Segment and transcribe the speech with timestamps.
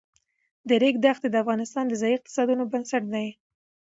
[0.67, 3.27] د ریګ دښتې د افغانستان د ځایي اقتصادونو بنسټ دی.